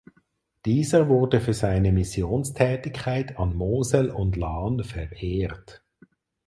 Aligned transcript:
Dieser 0.65 1.09
wurde 1.09 1.39
für 1.39 1.53
seine 1.53 1.91
Missionstätigkeit 1.91 3.37
an 3.37 3.55
Mosel 3.55 4.09
und 4.09 4.35
Lahn 4.35 4.83
verehrt. 4.83 5.83